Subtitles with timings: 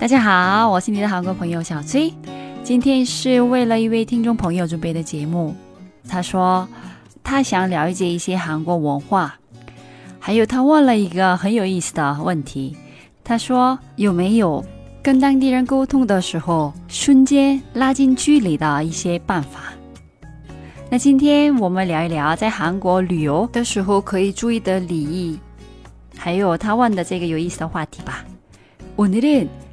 [0.00, 2.12] 大家好，我是你的韩国朋友小崔。
[2.62, 5.54] 今天是为了一位听众朋友准备的节目。
[6.08, 6.68] 他说
[7.24, 9.34] 他想了解一些韩国文化，
[10.18, 12.76] 还有他问了一个很有意思的问题。
[13.24, 14.64] 他说有没有
[15.02, 19.72] 跟当地人沟通的时候瞬间拉近距离的一些办法？
[20.88, 25.36] 那今天我们聊一聊在韩国旅游的时候可以注意的礼仪，
[26.16, 28.24] 还有他问的这个有意思的话题吧。
[28.96, 29.48] 오늘은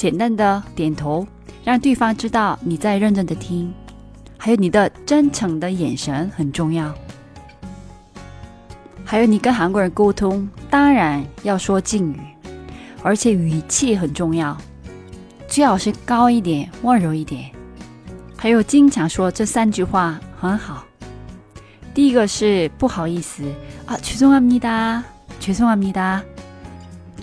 [0.00, 1.26] 简单的点头。
[1.64, 3.74] 让对方知道你在认真的听，
[4.38, 6.94] 还有你的真诚的眼神很重要。
[9.04, 12.20] 还有你跟韩国人沟通，当然要说敬语，
[13.02, 14.56] 而且语气很重要，
[15.48, 17.50] 最好是高一点、温柔一点。
[18.36, 20.84] 还有经常说这三句话很好。
[21.92, 23.42] 第一个是不好意思
[23.86, 25.02] 啊，죄송합니 다，
[25.40, 26.20] 죄송합니 다。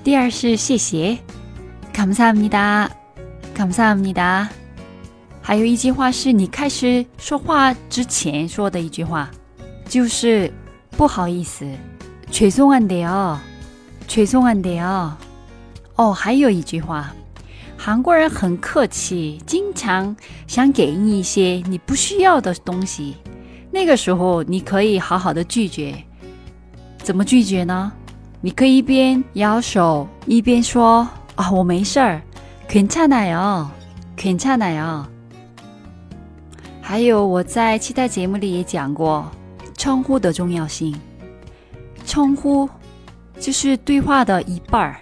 [0.04, 1.18] 第二是谢谢，
[1.98, 2.90] 감사합니 다。
[3.54, 4.48] 감사합니다
[5.42, 9.30] 还有一句话是你开始说话之前说的一句话，
[9.88, 10.52] 就是
[10.98, 11.70] 不好意思，
[12.32, 13.38] 죄송한데 요，
[14.08, 15.12] 죄송한데 요。
[15.96, 17.14] 哦，还有一句话，
[17.78, 20.16] 韩国人很客气，经常
[20.48, 23.18] 想给你一些你不需要的东西，
[23.70, 25.94] 那个时候你可以好好的拒绝。
[26.98, 27.92] 怎么拒绝呢？
[28.42, 32.22] 你可以一边摇手一边说 啊，我没事儿。
[32.70, 33.68] 괜찮아 요，
[34.18, 35.06] 괜찮아 요。
[36.82, 39.30] 还有我在其他节目里也讲过
[39.78, 40.94] 称呼的重要性。
[42.06, 42.70] 称呼
[43.40, 44.98] 就是对话的一半儿，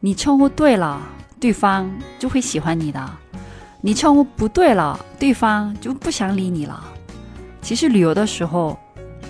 [0.00, 1.00] 你称呼对了，
[1.40, 3.00] 对方就会喜欢你的；
[3.80, 6.82] 你称呼不对了，对方就不想理你了。
[7.60, 8.78] 其实旅游的时候，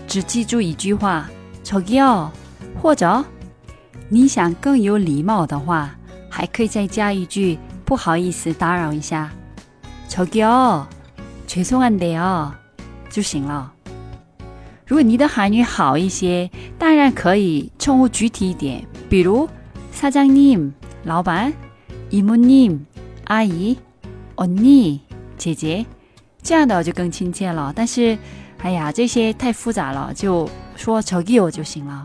[0.07, 1.29] 只记住一句话：
[1.65, 2.29] 저기 요。
[2.81, 3.25] 或者
[4.09, 5.95] 你想更有礼貌的话。
[6.35, 9.31] 还可以再加一句不好意思打扰一下，
[10.09, 12.53] 저기요죄송한데요
[13.11, 13.73] 就行了。
[14.87, 19.49] 如果你的韩语好一些，当然可以称呼具体一点，比如
[19.95, 20.73] 사장님
[21.05, 21.53] 老板、
[22.11, 22.81] 이모님
[23.25, 23.79] 阿姨、
[24.35, 24.99] 언니
[25.37, 25.87] 姐姐，
[26.43, 27.73] 这样的就更亲切了。
[27.75, 28.19] 但是，
[28.63, 32.05] 哎呀，这些太复杂了，就说저기요就行了。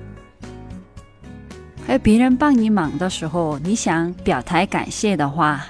[1.91, 5.61] 而别人帮你忙的时候，你想表态感谢的话，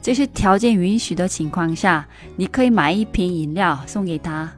[0.00, 2.06] 这是条件允许的情况下，
[2.36, 4.48] 你可以买一瓶饮料送给他，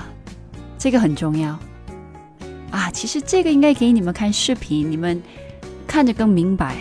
[0.77, 1.57] 这个很重要
[2.71, 2.91] 啊。
[2.91, 5.21] 其实这个应该给你们看视频，你们
[5.87, 6.75] 看着更明白。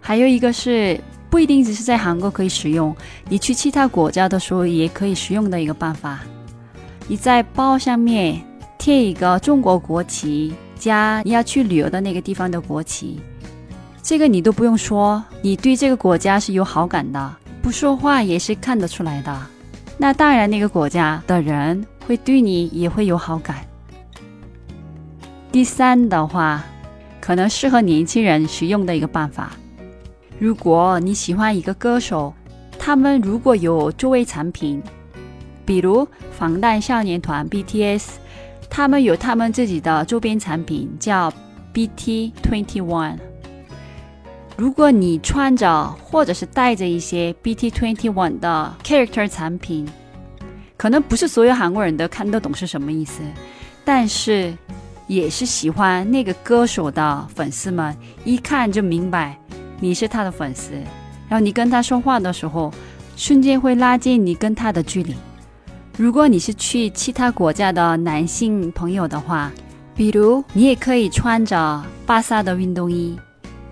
[0.00, 1.00] 还有一个是
[1.30, 2.94] 不一定只是在韩国可以使用，
[3.28, 6.20] 你去其他国家的时候也可以使用的一个办法。
[7.06, 8.42] 你在包上面
[8.78, 13.20] 贴一个中国国旗，加你要去旅游的那个地方的国旗。
[14.07, 19.37] 这个你都不用说，你对这个国家是有好感的，不说话也是看得出来的。
[19.97, 23.57] 那当然，那个国家的人会对你也会有好感。
[25.51, 26.63] 第三的话，
[27.19, 29.51] 可能适合年轻人使用的一个办法。
[30.39, 32.33] 如果你喜欢一个歌手，
[32.79, 34.81] 他们如果有周围产品，
[35.65, 38.05] 比如防弹少年团 BTS，
[38.69, 41.29] 他们有他们自己的周边产品叫
[41.73, 43.17] BT Twenty One。
[44.57, 49.87] 如果你穿着或者是带着一些 BT Twenty One 的 character 产品，
[50.75, 53.21] 可能不是所有韩国人都看得懂是什么意思，
[53.85, 54.51] 但是
[55.05, 57.95] 也是喜欢那个歌手的粉丝们
[58.25, 59.37] 一看就明白
[59.79, 60.71] 你是他的粉丝，
[61.29, 62.73] 然后你跟他说话的时候，
[63.15, 65.13] 瞬间会拉近你跟他的距离。
[65.95, 69.51] 如果你是去其他国家的男性朋友的话，
[69.95, 73.15] 比如你也可以穿着巴萨的运动衣，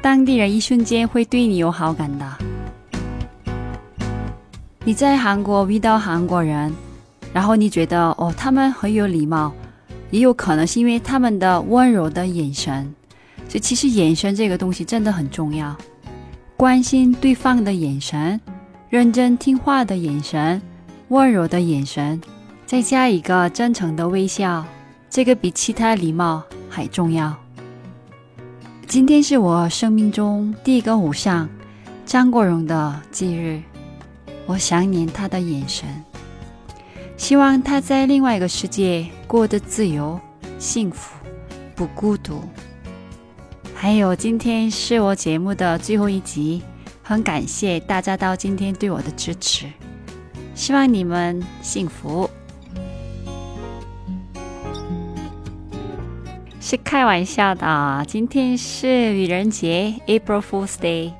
[0.06, 2.38] 当地人一瞬间会对你有好感的。
[4.84, 6.72] 你在韩国遇到韩国人，
[7.34, 9.52] 然后你觉得哦，他们很有礼貌，
[10.12, 12.94] 也有可能是因为他们的温柔的眼神。
[13.50, 15.76] 所以其实眼神这个东西真的很重要，
[16.56, 18.40] 关心对方的眼神，
[18.92, 20.62] 认真听话的眼神。
[21.08, 22.22] 温柔的眼神，
[22.68, 24.64] 再加一个真诚的微笑，
[25.10, 27.36] 这个比其他礼貌还重要。
[28.88, 31.50] 今天是我生命中第一个偶像
[32.06, 33.62] 张国荣的忌日，
[34.46, 35.88] 我想念他的眼神，
[37.18, 40.20] 希望他在另外一个世界过得自由、
[40.60, 41.16] 幸福、
[41.76, 42.44] 不孤独。
[43.74, 46.62] 还有，今天是我节目的最后一集，
[47.02, 49.66] 很感谢大家到今天对我的支持。
[50.54, 52.30] 希望你们幸福。
[56.75, 61.13] 是开玩笑的，今天是愚人节，April Fool's Day，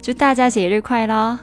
[0.00, 1.38] 祝大家节日快乐。